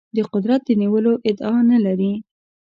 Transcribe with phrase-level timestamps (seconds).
[0.15, 2.13] د قدرت د نیولو ادعا نه لري.